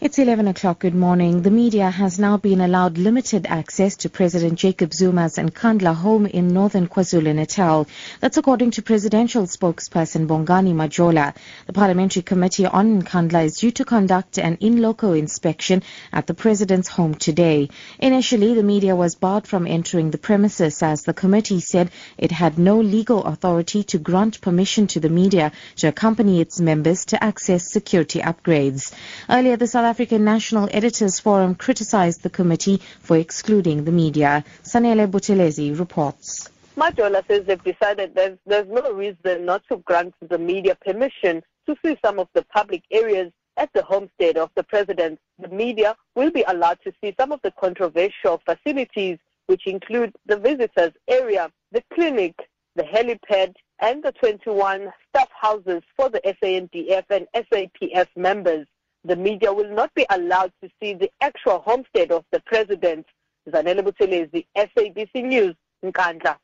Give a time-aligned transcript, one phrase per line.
[0.00, 0.78] It's 11 o'clock.
[0.78, 1.42] Good morning.
[1.42, 6.46] The media has now been allowed limited access to President Jacob Zuma's Nkandla home in
[6.46, 7.84] northern KwaZulu-Natal.
[8.20, 11.34] That's according to presidential spokesperson Bongani Majola.
[11.66, 16.86] The Parliamentary Committee on Nkandla is due to conduct an in-loco inspection at the president's
[16.86, 17.68] home today.
[17.98, 22.56] Initially, the media was barred from entering the premises as the committee said it had
[22.56, 27.68] no legal authority to grant permission to the media to accompany its members to access
[27.68, 28.94] security upgrades.
[29.28, 34.44] Earlier, the South African National Editors Forum criticized the committee for excluding the media.
[34.62, 36.48] Sanele Buthelezi reports.
[36.76, 41.74] Majola says they've decided there's, there's no reason not to grant the media permission to
[41.84, 45.18] see some of the public areas at the homestead of the president.
[45.40, 50.36] The media will be allowed to see some of the controversial facilities, which include the
[50.36, 52.36] visitors area, the clinic,
[52.76, 58.64] the helipad, and the 21 staff houses for the SANDF and SAPS members
[59.08, 63.06] the media will not be allowed to see the actual homestead of the president.
[63.48, 66.36] Zanele Buthelezi, SABC News, Nkandla.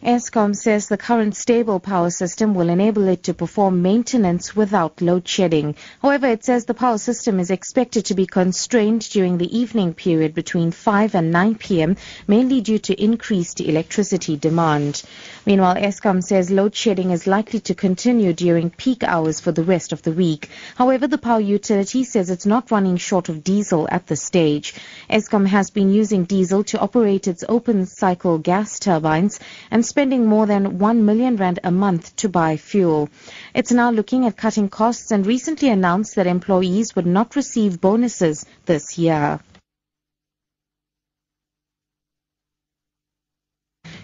[0.00, 5.26] Eskom says the current stable power system will enable it to perform maintenance without load
[5.26, 5.74] shedding.
[6.00, 10.34] However, it says the power system is expected to be constrained during the evening period
[10.34, 11.96] between 5 and 9 p.m.,
[12.28, 15.02] mainly due to increased electricity demand.
[15.44, 19.92] Meanwhile, Eskom says load shedding is likely to continue during peak hours for the rest
[19.92, 20.48] of the week.
[20.76, 24.74] However, the power utility says it's not running short of diesel at this stage.
[25.10, 29.40] Eskom has been using diesel to operate its open cycle gas turbines
[29.72, 33.08] and spending more than 1 million rand a month to buy fuel.
[33.54, 38.46] It's now looking at cutting costs and recently announced that employees would not receive bonuses
[38.66, 39.40] this year.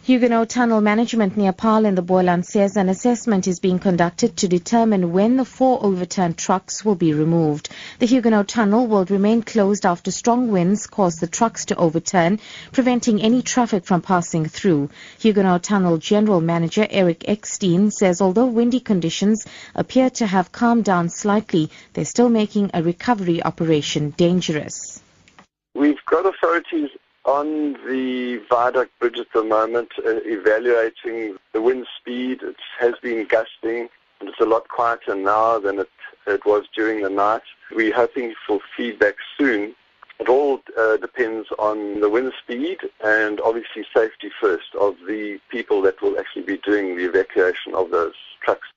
[0.06, 4.48] Huguenot Tunnel Management near Paarl in the Boland says an assessment is being conducted to
[4.48, 7.70] determine when the four overturned trucks will be removed.
[8.00, 12.38] The Huguenot Tunnel will remain closed after strong winds cause the trucks to overturn,
[12.70, 14.91] preventing any traffic from passing through.
[15.20, 21.09] Huguenot Tunnel General Manager Eric Eckstein says although windy conditions appear to have calmed down
[21.09, 25.00] slightly, they're still making a recovery operation dangerous.
[25.75, 26.91] We've got authorities
[27.25, 32.43] on the viaduct bridge at the moment, uh, evaluating the wind speed.
[32.43, 33.89] It has been gusting,
[34.21, 35.91] and it's a lot quieter now than it,
[36.27, 37.43] it was during the night.
[37.75, 39.75] We're hoping for feedback soon.
[40.21, 45.83] It all uh, depends on the wind speed and obviously safety first of the people
[45.83, 48.69] that will actually be doing the evacuation of those trucks.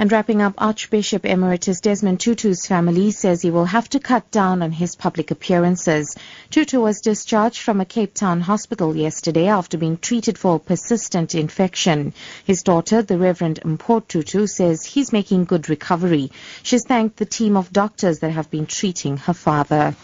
[0.00, 4.62] And wrapping up, Archbishop Emeritus Desmond Tutu's family says he will have to cut down
[4.62, 6.16] on his public appearances.
[6.50, 11.34] Tutu was discharged from a Cape Town hospital yesterday after being treated for a persistent
[11.34, 12.14] infection.
[12.46, 16.30] His daughter, the Reverend Mpho Tutu, says he's making good recovery.
[16.62, 19.94] She's thanked the team of doctors that have been treating her father.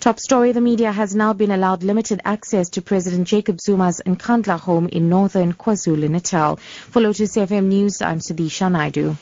[0.00, 4.58] Top story, the media has now been allowed limited access to President Jacob Zuma's Nkandla
[4.58, 6.56] home in northern KwaZulu-Natal.
[6.56, 9.16] For Lotus FM News, I'm Sudisha Naidu.